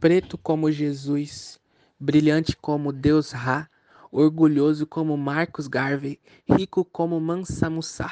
[0.00, 1.60] preto como Jesus,
[2.00, 3.68] brilhante como Deus Ra,
[4.10, 8.10] orgulhoso como Marcos Garvey, rico como Mansa Musa.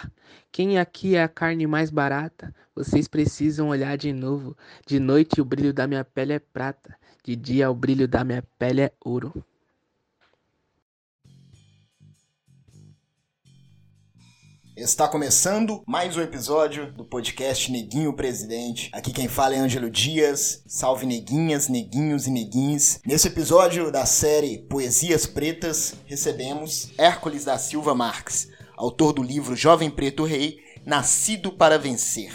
[0.53, 2.55] Quem aqui é a carne mais barata?
[2.75, 4.55] Vocês precisam olhar de novo.
[4.87, 8.45] De noite o brilho da minha pele é prata, de dia o brilho da minha
[8.59, 9.33] pele é ouro.
[14.81, 18.89] Está começando mais um episódio do podcast Neguinho Presidente.
[18.93, 20.63] Aqui quem fala é Ângelo Dias.
[20.69, 23.01] Salve neguinhas, neguinhos e neguins.
[23.05, 29.91] Nesse episódio da série Poesias Pretas, recebemos Hércules da Silva Marques, autor do livro Jovem
[29.91, 32.31] Preto Rei, Nascido para Vencer.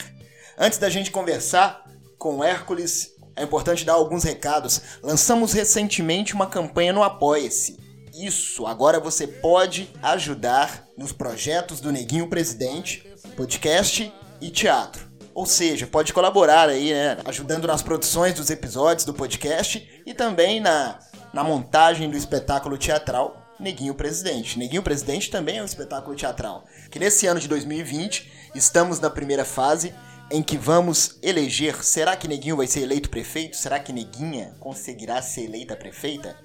[0.58, 4.82] Antes da gente conversar com Hércules, é importante dar alguns recados.
[5.02, 7.82] Lançamos recentemente uma campanha no Apoia-se
[8.14, 15.12] isso, agora você pode ajudar nos projetos do Neguinho Presidente, podcast e teatro.
[15.34, 20.60] Ou seja, pode colaborar aí, né, ajudando nas produções dos episódios do podcast e também
[20.60, 21.00] na,
[21.34, 24.60] na montagem do espetáculo teatral Neguinho Presidente.
[24.60, 26.66] Neguinho Presidente também é um espetáculo teatral.
[26.92, 29.94] Que nesse ano de 2020 estamos na primeira fase
[30.30, 31.84] em que vamos eleger.
[31.84, 33.58] Será que Neguinho vai ser eleito prefeito?
[33.58, 36.36] Será que Neguinha conseguirá ser eleita prefeita?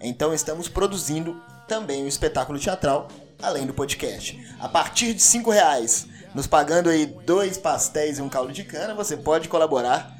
[0.00, 3.08] Então estamos produzindo também um espetáculo teatral,
[3.42, 4.38] além do podcast.
[4.58, 8.94] A partir de cinco reais, nos pagando aí dois pastéis e um caldo de cana,
[8.94, 10.14] você pode colaborar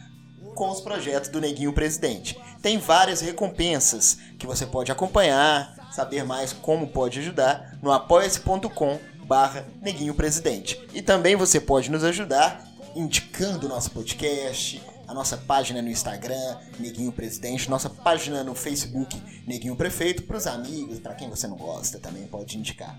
[0.55, 2.39] com os projetos do Neguinho Presidente.
[2.62, 9.67] Tem várias recompensas que você pode acompanhar, saber mais como pode ajudar no apoia-se.com barra
[9.83, 10.81] Neguinho Presidente.
[10.93, 17.12] E também você pode nos ajudar indicando nosso podcast, a nossa página no Instagram, Neguinho
[17.12, 21.98] Presidente, nossa página no Facebook, Neguinho Prefeito, para os amigos, para quem você não gosta
[21.98, 22.98] também pode indicar.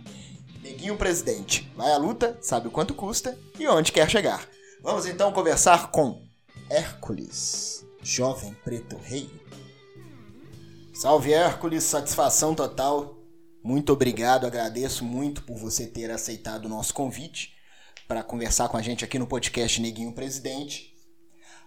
[0.61, 4.47] Neguinho Presidente, vai à luta, sabe o quanto custa e onde quer chegar.
[4.81, 6.21] Vamos então conversar com
[6.69, 9.29] Hércules, jovem preto rei.
[10.93, 13.17] Salve Hércules, satisfação total.
[13.63, 17.53] Muito obrigado, agradeço muito por você ter aceitado o nosso convite
[18.07, 20.94] para conversar com a gente aqui no podcast Neguinho Presidente.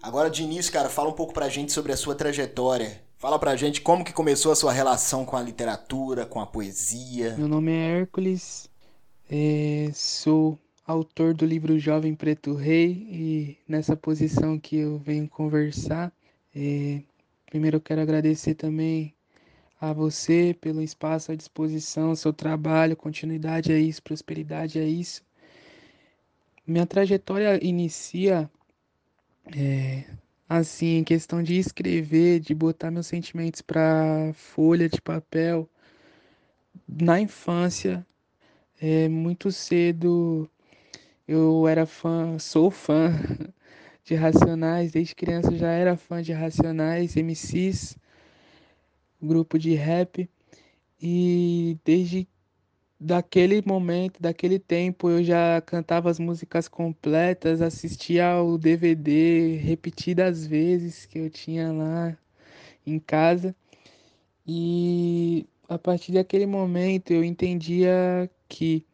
[0.03, 3.03] Agora, de início, cara, fala um pouco pra gente sobre a sua trajetória.
[3.16, 7.34] Fala pra gente como que começou a sua relação com a literatura, com a poesia.
[7.36, 8.70] Meu nome é Hércules,
[9.28, 16.12] é, sou autor do livro Jovem Preto Rei e nessa posição que eu venho conversar,
[16.54, 17.03] é,
[17.44, 19.12] primeiro eu quero agradecer também
[19.80, 25.22] a você pelo espaço à disposição, seu trabalho, continuidade é isso, prosperidade é isso.
[26.65, 28.48] Minha trajetória inicia
[29.56, 30.04] é,
[30.48, 35.69] assim, em questão de escrever, de botar meus sentimentos para folha de papel,
[36.86, 38.06] na infância,
[38.81, 40.48] é, muito cedo
[41.26, 43.12] eu era fã, sou fã
[44.04, 47.98] de Racionais, desde criança já era fã de Racionais, MCs,
[49.20, 50.28] grupo de rap,
[51.00, 52.26] e desde
[53.00, 61.06] daquele momento, daquele tempo, eu já cantava as músicas completas, assistia ao DVD repetidas vezes
[61.06, 62.16] que eu tinha lá
[62.86, 63.54] em casa.
[64.47, 68.84] E a partir daquele momento eu entendia que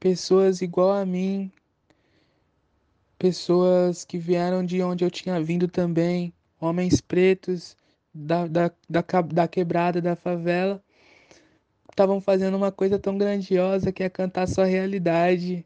[0.00, 1.50] pessoas igual a mim,
[3.18, 7.76] pessoas que vieram de onde eu tinha vindo também, homens pretos
[8.12, 10.82] da, da, da, da quebrada, da favela,
[11.92, 15.64] estavam fazendo uma coisa tão grandiosa que é cantar sua realidade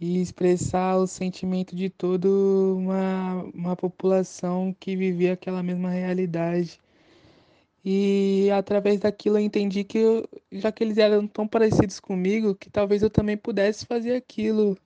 [0.00, 6.80] e expressar o sentimento de toda uma, uma população que vivia aquela mesma realidade.
[7.84, 12.70] E através daquilo eu entendi que, eu, já que eles eram tão parecidos comigo, que
[12.70, 14.76] talvez eu também pudesse fazer aquilo.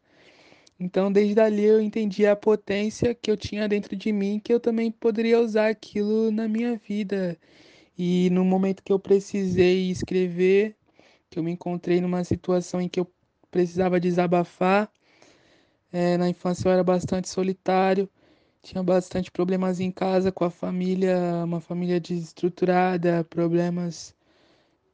[0.80, 4.60] Então, desde ali eu entendi a potência que eu tinha dentro de mim, que eu
[4.60, 7.38] também poderia usar aquilo na minha vida.
[7.98, 10.76] E no momento que eu precisei escrever,
[11.28, 13.10] que eu me encontrei numa situação em que eu
[13.50, 14.90] precisava desabafar,
[15.92, 18.08] é, na infância eu era bastante solitário,
[18.62, 24.14] tinha bastante problemas em casa com a família, uma família desestruturada, problemas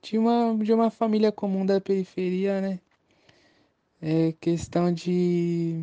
[0.03, 2.81] de uma, de uma família comum da periferia, né?
[4.01, 5.83] É questão de.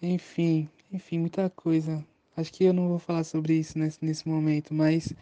[0.00, 2.04] Enfim, enfim, muita coisa.
[2.36, 5.12] Acho que eu não vou falar sobre isso nesse, nesse momento, mas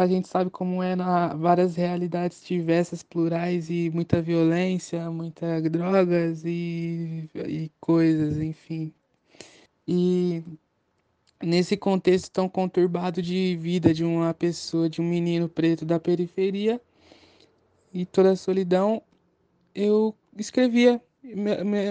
[0.00, 6.44] a gente sabe como é na várias realidades diversas, plurais e muita violência, muita drogas
[6.44, 8.92] e, e coisas, enfim.
[9.86, 10.42] E
[11.42, 16.80] nesse contexto tão conturbado de vida de uma pessoa, de um menino preto da periferia
[17.92, 19.02] e toda a solidão,
[19.74, 21.02] eu escrevia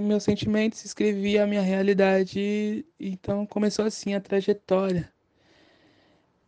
[0.03, 5.11] meus sentimentos, escrevia a minha realidade, então começou assim a trajetória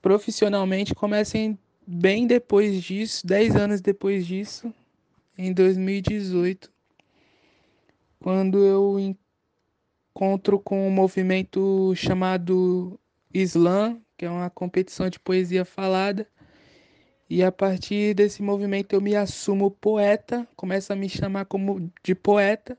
[0.03, 1.57] profissionalmente começa em,
[1.87, 4.71] bem depois disso, 10 anos depois disso,
[5.37, 6.69] em 2018,
[8.19, 12.99] quando eu encontro com um movimento chamado
[13.33, 16.27] Slam, que é uma competição de poesia falada.
[17.29, 22.13] E a partir desse movimento eu me assumo poeta, começo a me chamar como de
[22.13, 22.77] poeta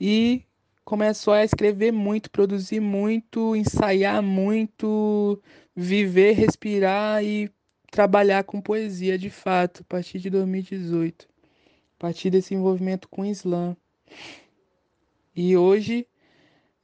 [0.00, 0.42] e
[0.86, 5.42] começo a escrever muito, produzir muito, ensaiar muito,
[5.74, 7.50] viver, respirar e
[7.90, 13.26] trabalhar com poesia de fato, a partir de 2018, a partir desse envolvimento com o
[13.26, 13.76] Islã.
[15.34, 16.06] E hoje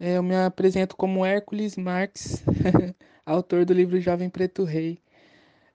[0.00, 2.42] é, eu me apresento como Hércules Marx,
[3.24, 4.98] autor do livro Jovem Preto Rei.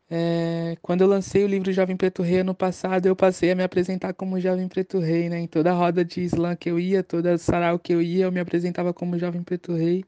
[0.09, 3.63] É, quando eu lancei o livro Jovem Preto Rei ano passado, eu passei a me
[3.63, 5.39] apresentar como Jovem Preto Rei, né?
[5.39, 8.39] Em toda roda de slam que eu ia, toda sarau que eu ia, eu me
[8.39, 10.05] apresentava como Jovem Preto Rei.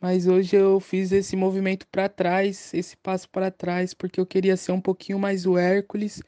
[0.00, 4.56] Mas hoje eu fiz esse movimento para trás, esse passo para trás, porque eu queria
[4.56, 6.22] ser um pouquinho mais o Hércules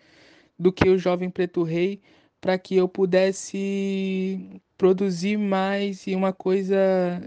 [0.59, 2.03] do que o Jovem Preto Rei,
[2.41, 6.77] para que eu pudesse produzir mais e uma coisa,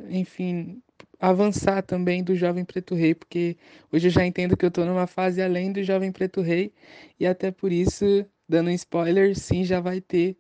[0.10, 0.82] enfim,
[1.20, 3.58] avançar também do Jovem Preto Rei, porque
[3.92, 6.74] hoje eu já entendo que eu estou numa fase além do Jovem Preto Rei,
[7.20, 10.38] e até por isso, dando um spoiler, sim, já vai ter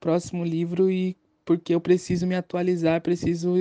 [0.00, 3.54] próximo livro e porque eu preciso me atualizar, preciso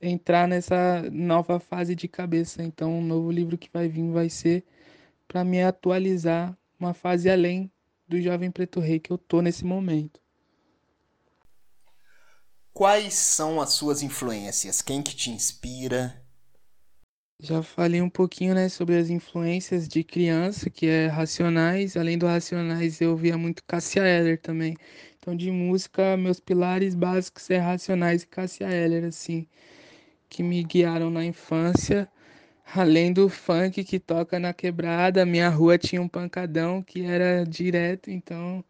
[0.00, 2.62] entrar nessa nova fase de cabeça.
[2.62, 4.64] Então, o novo livro que vai vir vai ser
[5.28, 7.70] para me atualizar uma fase além
[8.08, 10.21] do Jovem Preto Rei que eu tô nesse momento.
[12.74, 14.80] Quais são as suas influências?
[14.80, 16.22] Quem que te inspira?
[17.38, 21.96] Já falei um pouquinho, né, sobre as influências de criança, que é Racionais.
[21.98, 24.74] Além do Racionais, eu via muito Cassia Eller também.
[25.18, 29.46] Então, de música, meus pilares básicos é Racionais e Cassia Eller, assim,
[30.28, 32.08] que me guiaram na infância.
[32.74, 38.10] Além do funk que toca na quebrada, minha rua tinha um pancadão que era direto,
[38.10, 38.64] então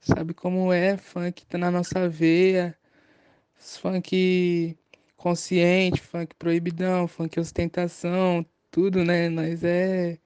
[0.00, 2.76] sabe como é, funk tá na nossa veia,
[3.62, 4.76] funk
[5.16, 9.28] consciente, funk proibidão, funk ostentação, tudo, né?
[9.28, 10.18] Nós é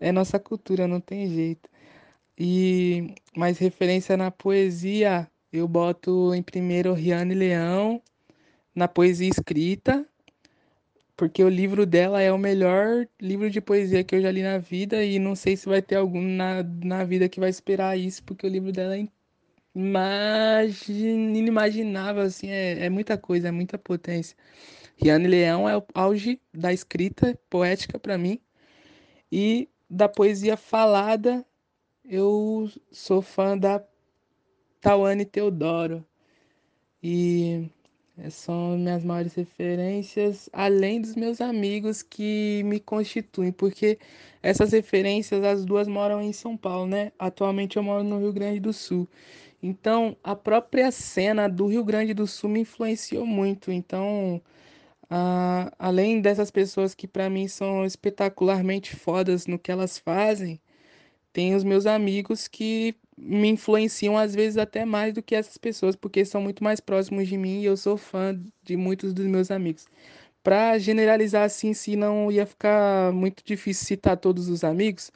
[0.00, 1.68] é nossa cultura, não tem jeito.
[2.38, 8.02] E mais referência na poesia, eu boto em primeiro Riane Leão,
[8.74, 10.06] na poesia escrita,
[11.16, 14.58] porque o livro dela é o melhor livro de poesia que eu já li na
[14.58, 18.22] vida e não sei se vai ter algum na, na vida que vai esperar isso,
[18.24, 18.98] porque o livro dela é
[19.74, 24.36] inimaginável, assim, é, é muita coisa, é muita potência.
[24.96, 28.40] Riane Leão é o auge da escrita poética para mim
[29.30, 31.44] e da poesia falada,
[32.04, 33.82] eu sou fã da
[34.80, 36.04] Tawane Teodoro.
[37.02, 37.68] E
[38.30, 43.98] são minhas maiores referências, além dos meus amigos que me constituem, porque
[44.42, 47.12] essas referências, as duas moram em São Paulo, né?
[47.18, 49.08] Atualmente eu moro no Rio Grande do Sul.
[49.66, 53.72] Então, a própria cena do Rio Grande do Sul me influenciou muito.
[53.72, 54.42] Então,
[55.78, 60.60] além dessas pessoas que para mim são espetacularmente fodas no que elas fazem,
[61.32, 65.96] tem os meus amigos que me influenciam às vezes até mais do que essas pessoas,
[65.96, 69.50] porque são muito mais próximos de mim e eu sou fã de muitos dos meus
[69.50, 69.86] amigos.
[70.42, 75.10] Para generalizar assim, se não ia ficar muito difícil citar todos os amigos,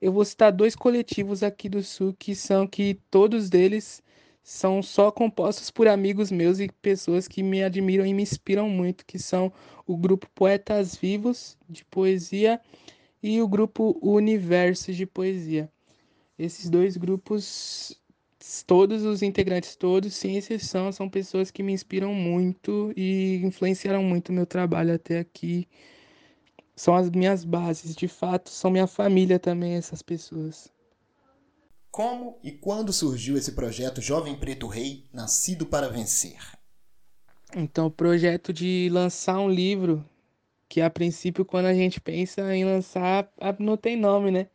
[0.00, 4.02] eu vou citar dois coletivos aqui do Sul que são que todos deles
[4.42, 9.04] são só compostos por amigos meus e pessoas que me admiram e me inspiram muito,
[9.06, 9.52] que são
[9.86, 12.60] o grupo Poetas Vivos de poesia
[13.22, 15.70] e o grupo Universo de poesia.
[16.38, 18.00] Esses dois grupos,
[18.66, 24.30] todos os integrantes, todos, sem exceção, são pessoas que me inspiram muito e influenciaram muito
[24.30, 25.68] o meu trabalho até aqui.
[26.80, 30.72] São as minhas bases, de fato, são minha família também, essas pessoas.
[31.90, 36.38] Como e quando surgiu esse projeto Jovem Preto Rei, Nascido para Vencer?
[37.54, 40.02] Então, o projeto de lançar um livro,
[40.70, 44.46] que a princípio, quando a gente pensa em lançar, não tem nome, né?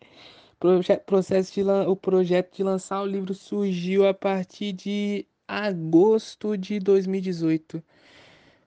[1.06, 7.84] processo de, o projeto de lançar o livro surgiu a partir de agosto de 2018.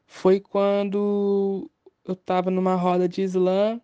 [0.07, 1.69] Foi quando
[2.09, 3.81] eu estava numa roda de slam.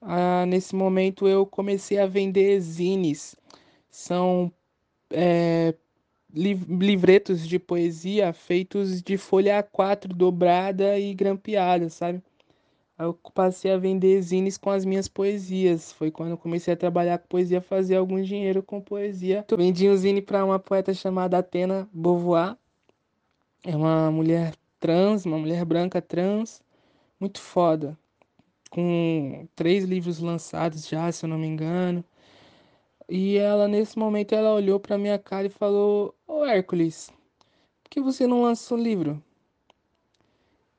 [0.00, 3.36] Ah, nesse momento eu comecei a vender zines.
[3.90, 4.52] São
[5.10, 5.74] é,
[6.32, 12.20] livretos de poesia feitos de folha A4 dobrada e grampeada, sabe?
[12.98, 15.92] Aí eu passei a vender zines com as minhas poesias.
[15.92, 19.44] Foi quando eu comecei a trabalhar com poesia, fazer algum dinheiro com poesia.
[19.56, 22.56] Vendi um zine para uma poeta chamada Atena Beauvoir.
[23.64, 26.62] É uma mulher trans, uma mulher branca trans,
[27.24, 27.98] muito foda.
[28.70, 32.04] com três livros lançados já, se eu não me engano.
[33.08, 37.10] E ela, nesse momento, ela olhou pra minha cara e falou: Ô Hércules,
[37.82, 39.22] por que você não lança um livro?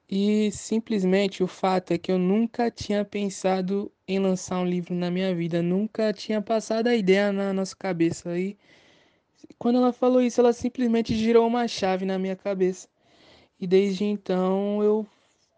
[0.10, 5.10] E simplesmente o fato é que eu nunca tinha pensado em lançar um livro na
[5.10, 8.30] minha vida, nunca tinha passado a ideia na nossa cabeça.
[8.30, 8.58] aí
[9.60, 12.88] quando ela falou isso, ela simplesmente girou uma chave na minha cabeça.
[13.60, 15.08] E desde então eu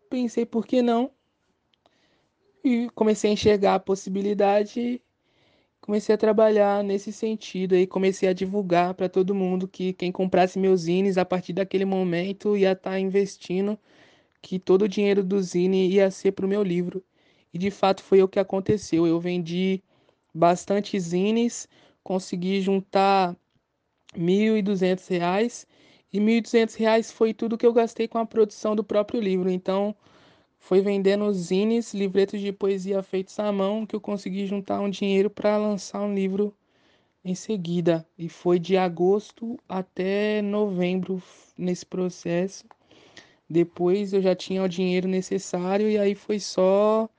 [0.10, 1.12] pensei por que não?
[2.64, 5.02] E comecei a enxergar a possibilidade,
[5.82, 10.60] comecei a trabalhar nesse sentido e comecei a divulgar para todo mundo que quem comprasse
[10.60, 13.80] meus zines a partir daquele momento ia estar tá investindo
[14.42, 17.04] que todo o dinheiro do Zine ia ser para o meu livro.
[17.54, 19.08] E de fato foi o que aconteceu.
[19.08, 19.84] Eu vendi
[20.34, 21.68] bastante zines,
[22.04, 23.36] consegui juntar
[24.14, 25.66] R$ 1.200
[26.12, 29.50] e R$ 1.200 foi tudo que eu gastei com a produção do próprio livro.
[29.50, 29.96] Então,
[30.60, 35.30] foi vendendo zines, livretos de poesia feitos à mão que eu consegui juntar um dinheiro
[35.30, 36.56] para lançar um livro
[37.24, 38.08] em seguida.
[38.18, 41.22] E foi de agosto até novembro
[41.58, 42.66] nesse processo.
[43.50, 47.10] Depois eu já tinha o dinheiro necessário e aí foi só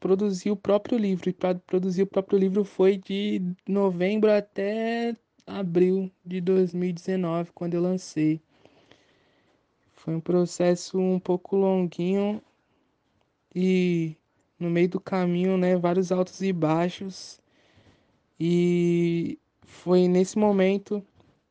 [0.00, 1.30] produzir o próprio livro.
[1.30, 5.14] E para produzir o próprio livro foi de novembro até
[5.58, 8.40] abril de 2019, quando eu lancei.
[9.92, 12.40] Foi um processo um pouco longuinho
[13.54, 14.16] e
[14.58, 17.40] no meio do caminho, né, vários altos e baixos.
[18.38, 21.04] E foi nesse momento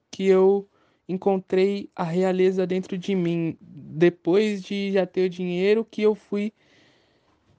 [0.10, 0.68] que eu
[1.08, 3.58] encontrei a realeza dentro de mim.
[3.62, 6.54] Depois de já ter o dinheiro, que eu fui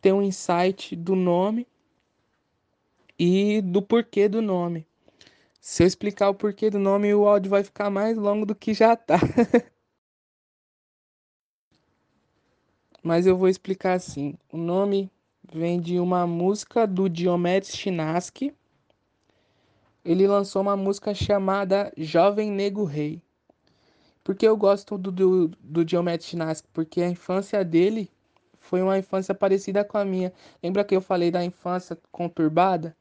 [0.01, 1.67] ter um insight do nome
[3.19, 4.87] e do porquê do nome.
[5.61, 8.73] Se eu explicar o porquê do nome, o áudio vai ficar mais longo do que
[8.73, 9.19] já tá.
[13.03, 14.35] Mas eu vou explicar assim.
[14.51, 15.11] O nome
[15.53, 18.55] vem de uma música do Diomedes Chinaski.
[20.03, 23.21] Ele lançou uma música chamada Jovem Nego Rei.
[24.25, 26.69] Porque eu gosto do, do, do Diomedes Chinaski?
[26.73, 28.11] Porque a infância dele
[28.59, 30.33] foi uma infância parecida com a minha.
[30.63, 32.97] Lembra que eu falei da infância conturbada?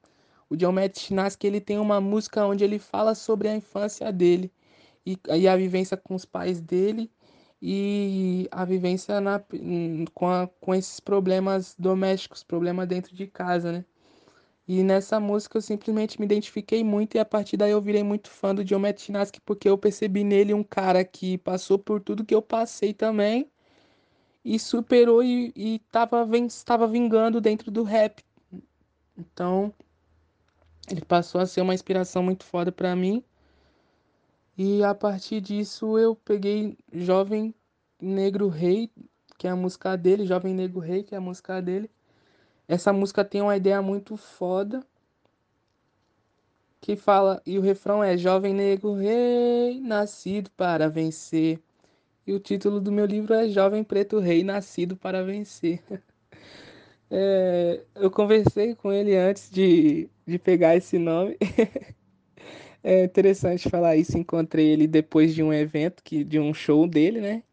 [0.50, 4.52] O Diomedes Chinaski ele tem uma música onde ele fala sobre a infância dele
[5.06, 7.12] e, e a vivência com os pais dele
[7.62, 9.42] e a vivência na,
[10.14, 13.86] com, a, com esses problemas domésticos, problema dentro de casa, né?
[14.68, 18.30] E nessa música eu simplesmente me identifiquei muito e a partir daí eu virei muito
[18.30, 22.36] fã do John Chinaski porque eu percebi nele um cara que passou por tudo que
[22.36, 23.50] eu passei também
[24.46, 28.24] e superou e, e tava, estava vingando dentro do rap.
[29.18, 29.74] Então,
[30.90, 33.24] ele passou a ser uma inspiração muito foda para mim.
[34.58, 37.54] E a partir disso eu peguei Jovem
[38.02, 38.92] Negro Rei,
[39.38, 41.90] que é a música dele, Jovem Negro Rei, que é a música dele
[42.70, 44.86] essa música tem uma ideia muito foda.
[46.80, 51.60] Que fala, e o refrão é Jovem Negro Rei, nascido para vencer.
[52.28, 55.82] E o título do meu livro é Jovem Preto Rei, nascido para vencer.
[57.12, 61.38] É, eu conversei com ele antes de, de pegar esse nome.
[62.84, 64.18] é interessante falar isso.
[64.18, 67.44] Encontrei ele depois de um evento, que, de um show dele, né?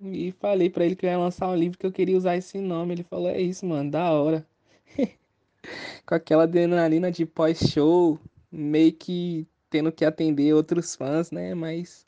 [0.00, 2.58] E falei para ele que eu ia lançar um livro que eu queria usar esse
[2.58, 2.94] nome.
[2.94, 4.46] Ele falou: É isso, mano, da hora.
[6.06, 8.18] com aquela adrenalina de pós-show,
[8.50, 11.54] meio que tendo que atender outros fãs, né?
[11.54, 12.06] Mas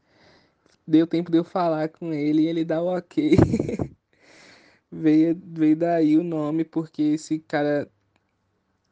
[0.86, 3.36] deu tempo de eu falar com ele e ele dá o ok.
[4.94, 7.90] veio, veio daí o nome, porque esse cara.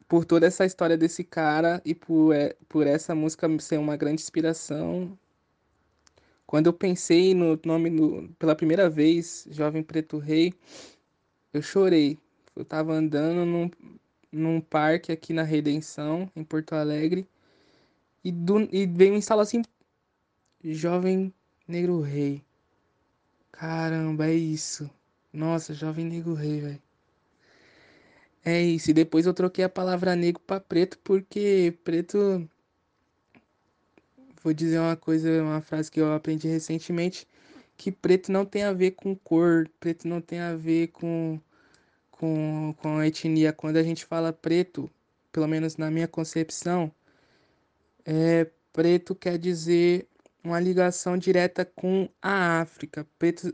[0.07, 4.21] Por toda essa história desse cara e por, é, por essa música ser uma grande
[4.21, 5.17] inspiração.
[6.45, 10.53] Quando eu pensei no nome no, pela primeira vez, Jovem Preto Rei,
[11.53, 12.19] eu chorei.
[12.55, 13.71] Eu tava andando num,
[14.31, 17.27] num parque aqui na Redenção, em Porto Alegre.
[18.23, 19.63] E, do, e veio um instalo assim:
[20.63, 21.33] Jovem
[21.67, 22.43] Negro Rei.
[23.51, 24.89] Caramba, é isso.
[25.33, 26.81] Nossa, Jovem Negro Rei, velho.
[28.45, 28.91] É isso.
[28.91, 32.47] E depois eu troquei a palavra negro para preto, porque preto.
[34.43, 37.27] Vou dizer uma coisa, uma frase que eu aprendi recentemente:
[37.77, 41.39] que preto não tem a ver com cor, preto não tem a ver com
[42.23, 43.51] com, com etnia.
[43.53, 44.89] Quando a gente fala preto,
[45.31, 46.91] pelo menos na minha concepção,
[48.05, 50.07] é, preto quer dizer
[50.43, 53.07] uma ligação direta com a África.
[53.19, 53.53] Preto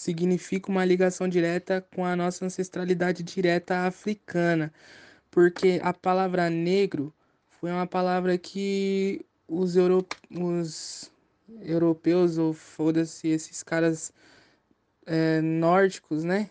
[0.00, 4.72] significa uma ligação direta com a nossa ancestralidade direta africana,
[5.30, 7.12] porque a palavra negro
[7.50, 11.12] foi uma palavra que os, euro, os
[11.60, 14.10] europeus, ou foda-se, esses caras
[15.04, 16.48] é, nórdicos, né?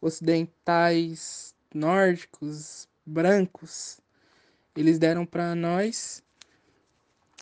[0.00, 3.98] ocidentais, nórdicos, brancos.
[4.76, 6.22] Eles deram para nós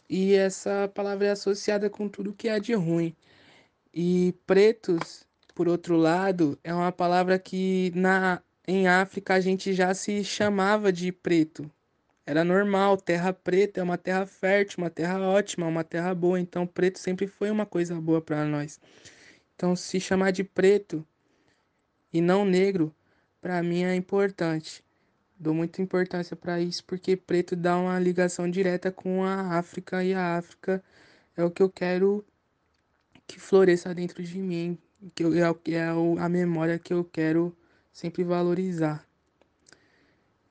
[0.09, 3.15] e essa palavra é associada com tudo que há de ruim.
[3.93, 9.93] E pretos, por outro lado, é uma palavra que na em África a gente já
[9.95, 11.71] se chamava de preto.
[12.25, 16.39] Era normal, terra preta é uma terra fértil, uma terra ótima, uma terra boa.
[16.39, 18.81] Então, preto sempre foi uma coisa boa para nós.
[19.57, 21.05] Então, se chamar de preto
[22.13, 22.95] e não negro,
[23.41, 24.85] para mim é importante.
[25.39, 30.15] Dou muita importância para isso porque preto dá uma ligação direta com a África e
[30.15, 30.83] a África
[31.37, 32.25] é o que eu quero
[33.27, 34.79] que floresça dentro de mim,
[35.15, 35.89] que eu, é, é
[36.21, 37.57] a memória que eu quero
[37.93, 39.07] sempre valorizar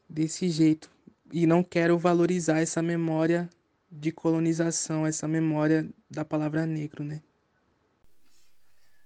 [0.09, 0.89] desse jeito.
[1.31, 3.49] E não quero valorizar essa memória
[3.89, 7.21] de colonização, essa memória da palavra negro, né?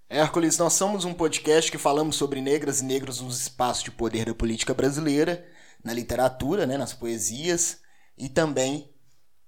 [0.08, 4.26] Hércules, nós somos um podcast que falamos sobre negras e negros nos espaços de poder
[4.26, 5.46] da política brasileira,
[5.84, 7.80] na literatura, né, nas poesias
[8.16, 8.94] e também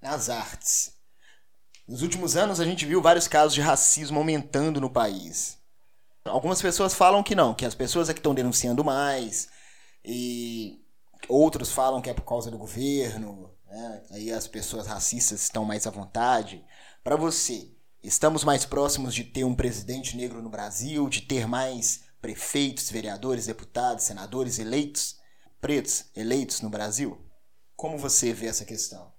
[0.02, 0.94] nas artes.
[1.88, 5.58] Nos últimos anos a gente viu vários casos de racismo aumentando no país.
[6.30, 9.50] Algumas pessoas falam que não, que as pessoas é que estão denunciando mais,
[10.04, 10.80] e
[11.28, 14.04] outros falam que é por causa do governo, né?
[14.12, 16.64] aí as pessoas racistas estão mais à vontade.
[17.04, 17.70] Para você,
[18.04, 23.48] estamos mais próximos de ter um presidente negro no Brasil, de ter mais prefeitos, vereadores,
[23.48, 25.18] deputados, senadores eleitos,
[25.60, 27.18] pretos eleitos no Brasil?
[27.76, 29.12] Como você vê essa questão?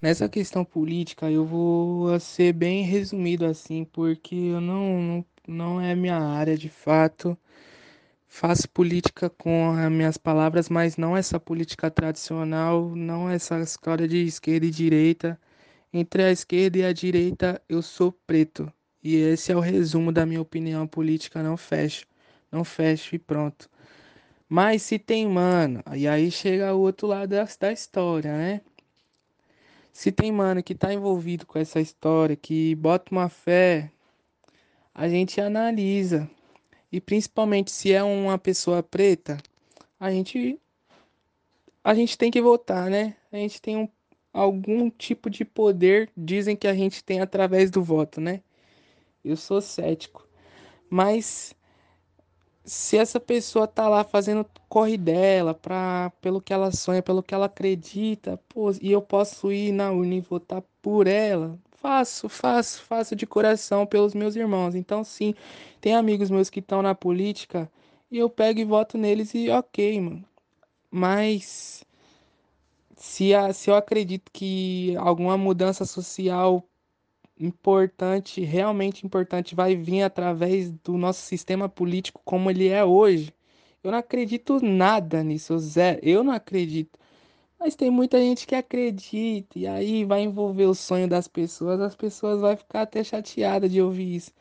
[0.00, 5.94] Nessa questão política, eu vou ser bem resumido assim, porque eu não, não não é
[5.94, 7.36] minha área de fato.
[8.28, 14.24] Faço política com as minhas palavras, mas não essa política tradicional, não essa história de
[14.24, 15.38] esquerda e direita.
[15.92, 18.72] Entre a esquerda e a direita, eu sou preto.
[19.02, 21.42] E esse é o resumo da minha opinião política.
[21.42, 22.06] Não fecho,
[22.50, 23.68] não fecho e pronto.
[24.48, 28.60] Mas se tem mano, e aí chega o outro lado da, da história, né?
[29.92, 33.90] Se tem mano que tá envolvido com essa história, que bota uma fé
[34.94, 36.28] a gente analisa.
[36.90, 39.38] E principalmente se é uma pessoa preta,
[39.98, 40.58] a gente
[41.84, 43.16] a gente tem que votar, né?
[43.32, 43.88] A gente tem um,
[44.32, 48.40] algum tipo de poder, dizem que a gente tem através do voto, né?
[49.24, 50.26] Eu sou cético.
[50.88, 51.54] Mas
[52.64, 57.34] se essa pessoa tá lá fazendo corre dela para pelo que ela sonha, pelo que
[57.34, 62.80] ela acredita, pô, e eu posso ir na urna e votar por ela, Faço, faço,
[62.82, 64.74] faço de coração pelos meus irmãos.
[64.74, 65.34] Então, sim,
[65.80, 67.70] tem amigos meus que estão na política
[68.10, 70.24] e eu pego e voto neles e ok, mano.
[70.90, 71.84] Mas
[72.96, 76.64] se, a, se eu acredito que alguma mudança social
[77.38, 83.34] importante, realmente importante, vai vir através do nosso sistema político como ele é hoje,
[83.84, 85.98] eu não acredito nada nisso, Zé.
[86.02, 86.98] Eu não acredito.
[87.64, 91.94] Mas tem muita gente que acredita e aí vai envolver o sonho das pessoas, as
[91.94, 94.32] pessoas vão ficar até chateadas de ouvir isso.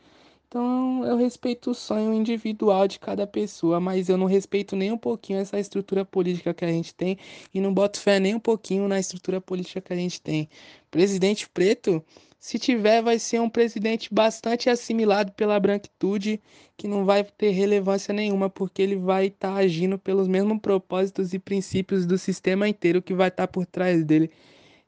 [0.48, 4.98] Então eu respeito o sonho individual de cada pessoa, mas eu não respeito nem um
[4.98, 7.16] pouquinho essa estrutura política que a gente tem
[7.54, 10.50] e não boto fé nem um pouquinho na estrutura política que a gente tem.
[10.90, 12.04] Presidente preto
[12.41, 16.41] se tiver, vai ser um presidente bastante assimilado pela branquitude,
[16.75, 21.36] que não vai ter relevância nenhuma, porque ele vai estar tá agindo pelos mesmos propósitos
[21.36, 24.32] e princípios do sistema inteiro que vai estar tá por trás dele.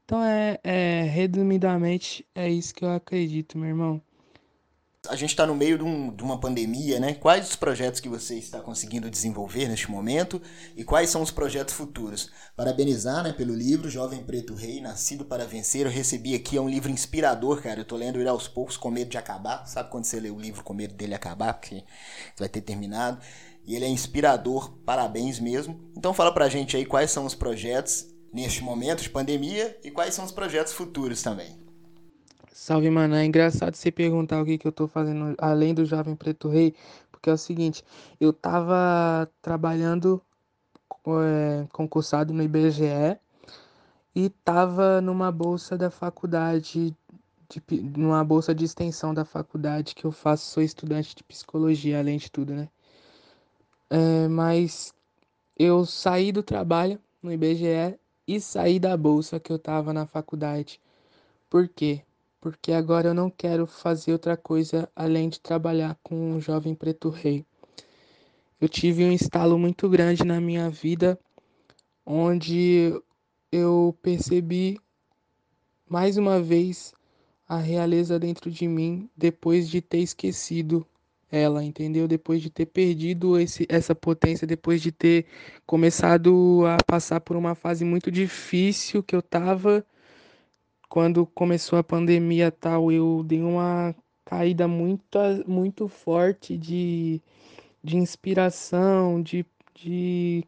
[0.04, 4.02] Então, é, é, resumidamente, é isso que eu acredito, meu irmão.
[5.10, 7.14] A gente está no meio de, um, de, uma pandemia, né?
[7.14, 10.42] Quais os projetos que você está conseguindo desenvolver neste momento
[10.78, 12.32] e quais são os projetos futuros?
[12.56, 15.86] Parabenizar, né, pelo livro Jovem Preto Rei, Nascido para Vencer.
[15.86, 17.82] Eu recebi aqui, é um livro inspirador, cara.
[17.82, 19.66] Eu tô lendo ele aos poucos com medo de acabar.
[19.68, 21.84] Sabe quando você lê o livro com medo dele acabar, porque
[22.40, 23.20] vai ter terminado?
[23.66, 25.82] E ele é inspirador, parabéns mesmo.
[25.98, 30.14] Então fala pra gente aí quais são os projetos neste momento de pandemia e quais
[30.14, 31.63] são os projetos futuros também.
[32.54, 33.16] Salve, mano.
[33.16, 36.76] É engraçado você perguntar o que, que eu tô fazendo além do Jovem Preto Rei,
[37.12, 37.84] porque é o seguinte,
[38.20, 40.22] eu tava trabalhando
[41.08, 43.18] é, concursado no IBGE
[44.16, 46.96] e tava numa bolsa da faculdade,
[47.50, 52.18] de, numa bolsa de extensão da faculdade que eu faço, sou estudante de psicologia, além
[52.20, 52.70] de tudo, né?
[53.90, 54.94] É, mas
[55.58, 60.80] eu saí do trabalho no IBGE e saí da bolsa que eu tava na faculdade.
[61.50, 62.04] Por quê?
[62.44, 67.08] Porque agora eu não quero fazer outra coisa além de trabalhar com o jovem preto
[67.08, 67.46] rei.
[68.60, 71.18] Eu tive um estalo muito grande na minha vida,
[72.06, 73.02] onde
[73.50, 74.78] eu percebi
[75.88, 76.94] mais uma vez
[77.48, 80.86] a realeza dentro de mim depois de ter esquecido
[81.32, 82.10] ela, entendeu?
[82.10, 85.28] Depois de ter perdido esse, essa potência, depois de ter
[85.66, 89.86] começado a passar por uma fase muito difícil que eu tava
[90.94, 97.20] quando começou a pandemia tal, eu dei uma caída muito, muito forte de,
[97.84, 100.46] de inspiração, de, de,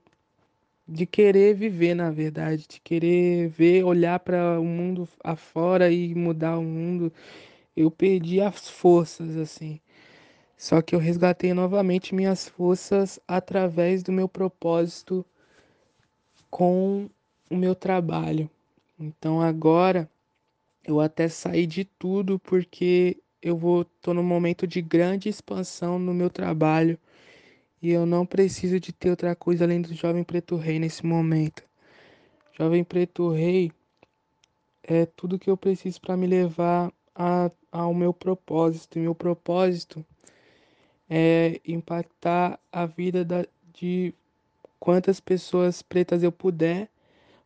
[0.88, 6.60] de querer viver, na verdade, de querer ver, olhar para o mundo afora e mudar
[6.60, 7.12] o mundo.
[7.76, 9.80] Eu perdi as forças, assim.
[10.56, 15.26] Só que eu resgatei novamente minhas forças através do meu propósito
[16.52, 17.10] com
[17.50, 18.48] o meu trabalho.
[19.00, 20.08] Então agora
[20.86, 26.14] eu até saí de tudo porque eu vou tô num momento de grande expansão no
[26.14, 26.98] meu trabalho
[27.82, 31.64] e eu não preciso de ter outra coisa além do Jovem Preto Rei nesse momento.
[32.58, 33.72] Jovem Preto Rei
[34.84, 38.98] é tudo que eu preciso para me levar a, ao meu propósito.
[38.98, 40.06] E meu propósito
[41.10, 44.14] é impactar a vida da, de
[44.80, 46.90] quantas pessoas pretas eu puder,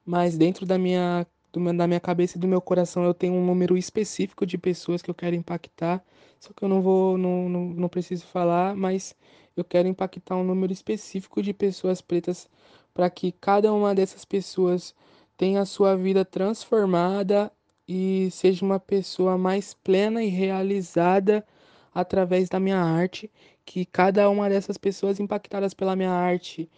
[0.06, 3.46] mas dentro da minha, do, da minha cabeça e do meu coração eu tenho um
[3.46, 6.04] número específico de pessoas que eu quero impactar,
[6.40, 9.16] só que eu não vou, não, não, não preciso falar, mas
[9.56, 12.50] eu quero impactar um número específico de pessoas pretas
[12.94, 14.96] para que cada uma dessas pessoas
[15.38, 17.52] tenha a sua vida transformada
[17.88, 21.46] e seja uma pessoa mais plena e realizada
[21.94, 23.32] através da minha arte,
[23.66, 26.70] que cada uma dessas pessoas impactadas pela minha arte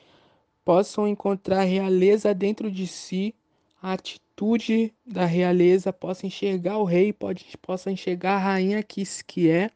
[0.63, 3.36] possam encontrar realeza dentro de si,
[3.81, 9.49] a atitude da realeza, possa enxergar o rei, pode, possa enxergar a rainha que, que
[9.49, 9.71] é,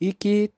[0.00, 0.50] e que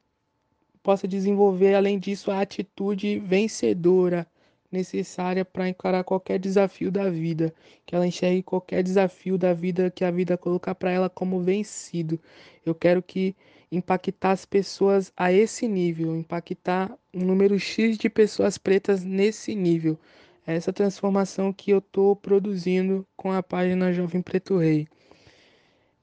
[0.82, 4.26] possa desenvolver, além disso, a atitude vencedora
[4.70, 7.52] necessária para encarar qualquer desafio da vida,
[7.84, 12.20] que ela enxergue qualquer desafio da vida que a vida colocar para ela como vencido.
[12.64, 13.34] Eu quero que
[13.72, 19.98] impactar as pessoas a esse nível, impactar um número X de pessoas pretas nesse nível.
[20.46, 24.88] É essa transformação que eu estou produzindo com a página Jovem Preto Rei.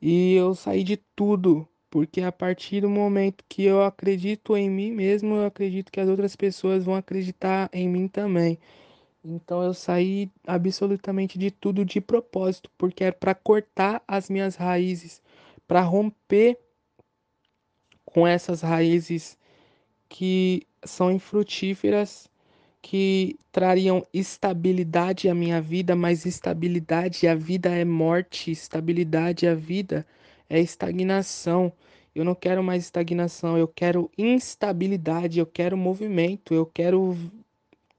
[0.02, 4.91] E eu saí de tudo, porque a partir do momento que eu acredito em mim
[4.91, 8.60] mesmo, eu acredito que as outras pessoas vão acreditar em mim também.
[9.23, 15.21] Então eu saí absolutamente de tudo de propósito, porque é para cortar as minhas raízes,
[15.67, 16.58] para romper
[18.06, 19.38] com essas raízes
[20.08, 22.30] que são infrutíferas,
[22.89, 30.08] que trariam estabilidade à minha vida, mas estabilidade à vida é morte, estabilidade à vida
[30.50, 31.69] é estagnação.
[32.15, 37.17] Eu não quero mais estagnação, eu quero instabilidade, eu quero movimento, eu quero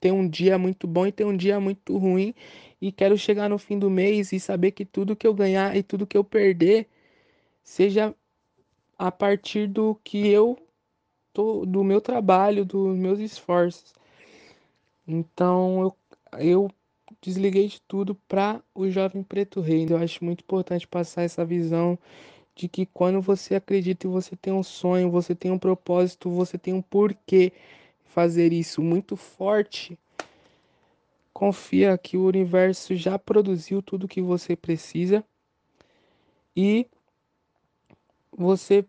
[0.00, 2.34] ter um dia muito bom e ter um dia muito ruim
[2.80, 5.82] e quero chegar no fim do mês e saber que tudo que eu ganhar e
[5.82, 6.88] tudo que eu perder
[7.62, 8.14] seja
[8.98, 10.56] a partir do que eu
[11.34, 13.97] tô, do meu trabalho, dos meus esforços.
[15.08, 15.96] Então eu,
[16.38, 16.70] eu
[17.22, 19.86] desliguei de tudo para o jovem preto rei.
[19.88, 21.98] Eu acho muito importante passar essa visão
[22.54, 26.58] de que quando você acredita e você tem um sonho, você tem um propósito, você
[26.58, 27.52] tem um porquê
[28.04, 29.98] fazer isso muito forte,
[31.32, 35.24] confia que o universo já produziu tudo que você precisa
[36.56, 36.86] e
[38.36, 38.84] você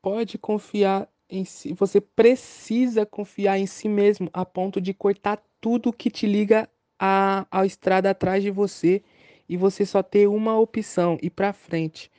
[0.00, 5.92] pode confiar em si, você precisa confiar em si mesmo a ponto de cortar tudo
[5.92, 6.68] que te liga
[6.98, 9.02] a estrada atrás de você
[9.48, 12.10] e você só ter uma opção, ir para frente.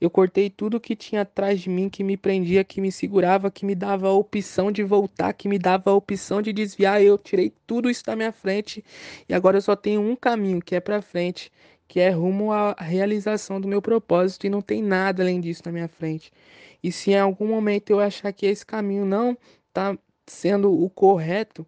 [0.00, 3.64] Eu cortei tudo que tinha atrás de mim, que me prendia, que me segurava, que
[3.64, 7.02] me dava a opção de voltar, que me dava a opção de desviar.
[7.02, 8.84] Eu tirei tudo isso da minha frente
[9.28, 11.50] e agora eu só tenho um caminho, que é para frente
[11.86, 15.72] que é rumo à realização do meu propósito e não tem nada além disso na
[15.72, 16.32] minha frente.
[16.84, 21.66] E se em algum momento eu achar que esse caminho não está sendo o correto,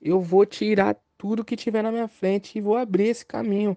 [0.00, 3.76] eu vou tirar tudo que tiver na minha frente e vou abrir esse caminho.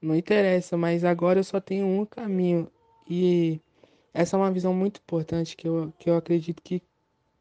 [0.00, 2.70] Não interessa, mas agora eu só tenho um caminho.
[3.10, 3.60] E
[4.14, 6.80] essa é uma visão muito importante que eu, que eu acredito que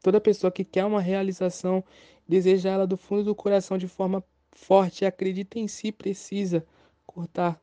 [0.01, 1.83] toda pessoa que quer uma realização,
[2.27, 6.65] deseja ela do fundo do coração de forma forte, acredita em si, precisa
[7.05, 7.61] cortar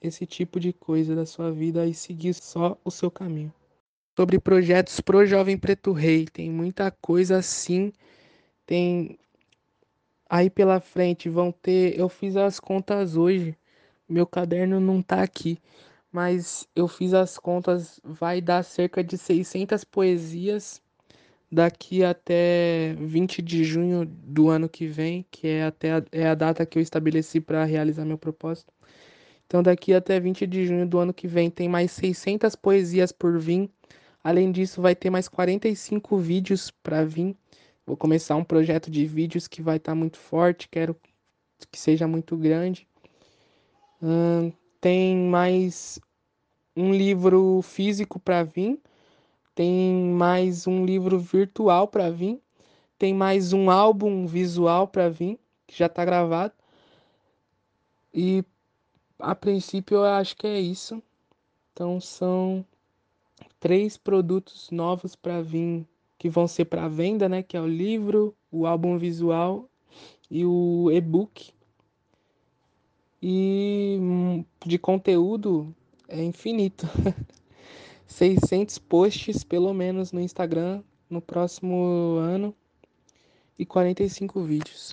[0.00, 3.52] esse tipo de coisa da sua vida e seguir só o seu caminho.
[4.18, 7.92] Sobre projetos pro Jovem Preto Rei, tem muita coisa assim,
[8.66, 9.16] tem
[10.28, 13.56] aí pela frente vão ter, eu fiz as contas hoje,
[14.08, 15.56] meu caderno não tá aqui,
[16.10, 20.82] mas eu fiz as contas, vai dar cerca de 600 poesias
[21.48, 26.34] daqui até 20 de junho do ano que vem, que é até a, é a
[26.34, 28.72] data que eu estabeleci para realizar meu propósito.
[29.46, 33.38] Então, daqui até 20 de junho do ano que vem, tem mais 600 poesias por
[33.38, 33.70] vir.
[34.28, 37.34] Além disso, vai ter mais 45 vídeos para vir.
[37.86, 40.94] Vou começar um projeto de vídeos que vai estar tá muito forte, quero
[41.72, 42.86] que seja muito grande.
[44.02, 45.98] Hum, tem mais
[46.76, 48.78] um livro físico para vir,
[49.54, 52.38] tem mais um livro virtual para vir,
[52.98, 56.52] tem mais um álbum visual para vir, que já está gravado.
[58.12, 58.44] E
[59.18, 61.02] a princípio eu acho que é isso.
[61.72, 62.62] Então são
[63.60, 65.86] três produtos novos para vir
[66.18, 67.42] que vão ser para venda, né?
[67.42, 69.68] Que é o livro, o álbum visual
[70.30, 71.52] e o e-book.
[73.22, 75.74] E hum, de conteúdo
[76.08, 76.86] é infinito.
[78.06, 82.54] 600 posts pelo menos no Instagram no próximo ano
[83.58, 84.92] e 45 vídeos.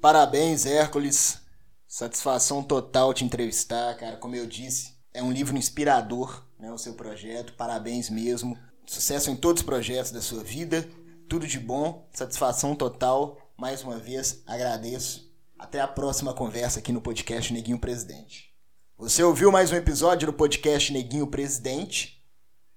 [0.00, 1.42] Parabéns, Hércules.
[1.86, 4.16] Satisfação total te entrevistar, cara.
[4.16, 7.52] Como eu disse, é um livro inspirador, né, o seu projeto.
[7.54, 8.58] Parabéns mesmo.
[8.86, 10.88] Sucesso em todos os projetos da sua vida.
[11.28, 12.08] Tudo de bom.
[12.12, 13.38] Satisfação total.
[13.56, 15.30] Mais uma vez, agradeço.
[15.58, 18.50] Até a próxima conversa aqui no podcast Neguinho Presidente.
[18.96, 22.22] Você ouviu mais um episódio do podcast Neguinho Presidente?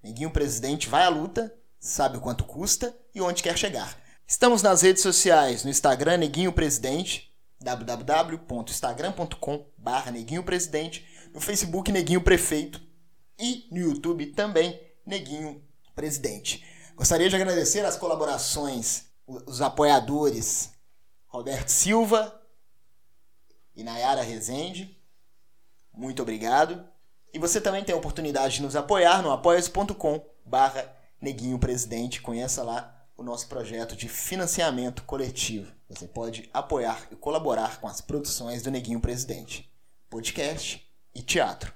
[0.02, 3.96] Neguinho Presidente vai à luta, sabe o quanto custa e onde quer chegar.
[4.26, 12.22] Estamos nas redes sociais, no Instagram Neguinho Presidente, www.instagram.com barra Neguinho Presidente, no Facebook Neguinho
[12.22, 12.80] Prefeito
[13.36, 15.60] e no YouTube também Neguinho
[15.92, 16.64] Presidente.
[16.94, 20.72] Gostaria de agradecer as colaborações, os apoiadores
[21.26, 22.40] Roberto Silva
[23.74, 24.96] e Nayara Rezende.
[25.92, 26.88] Muito obrigado.
[27.32, 30.24] E você também tem a oportunidade de nos apoiar no apoia.com
[31.20, 32.22] Neguinho Presidente.
[32.22, 35.72] Conheça lá o nosso projeto de financiamento coletivo.
[35.88, 39.68] Você pode apoiar e colaborar com as produções do Neguinho Presidente,
[40.08, 41.72] podcast e teatro.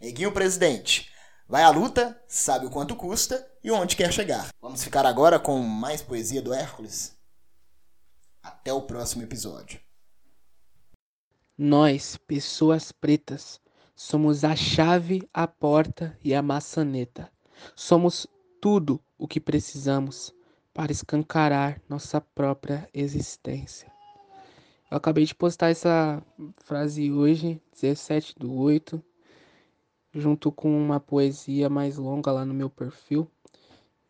[0.00, 1.10] Neguinho Presidente,
[1.48, 4.48] vai à luta, sabe o quanto custa e onde quer chegar.
[4.60, 7.16] Vamos ficar agora com mais poesia do Hércules?
[8.42, 9.80] Até o próximo episódio.
[11.56, 13.60] Nós, pessoas pretas,
[13.94, 17.30] somos a chave, a porta e a maçaneta.
[17.76, 18.26] Somos
[18.60, 20.34] tudo o que precisamos
[20.74, 23.92] para escancarar nossa própria existência.
[24.92, 26.22] Eu acabei de postar essa
[26.58, 29.02] frase hoje, 17 do 8,
[30.12, 33.26] junto com uma poesia mais longa lá no meu perfil.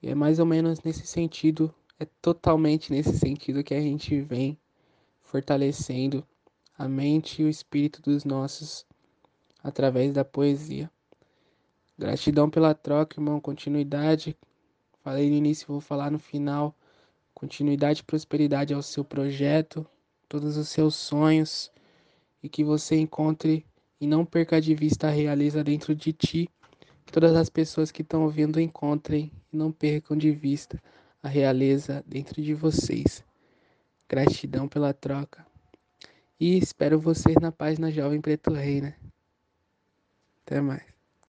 [0.02, 4.58] E é mais ou menos nesse sentido, é totalmente nesse sentido que a gente vem
[5.20, 6.26] fortalecendo
[6.76, 8.84] a mente e o espírito dos nossos
[9.62, 10.90] através da poesia.
[11.96, 14.36] Gratidão pela troca, irmão, continuidade,
[14.98, 16.74] Falei no início, vou falar no final.
[17.32, 19.86] Continuidade e prosperidade ao seu projeto,
[20.32, 21.70] todos os seus sonhos
[22.42, 23.66] e que você encontre
[24.00, 26.48] e não perca de vista a realeza dentro de ti.
[27.04, 30.82] Que todas as pessoas que estão ouvindo encontrem e não percam de vista
[31.22, 33.22] a realeza dentro de vocês.
[34.08, 35.46] Gratidão pela troca.
[36.40, 38.94] E espero vocês na página Jovem Preto Rei, né?
[40.46, 40.91] Até mais.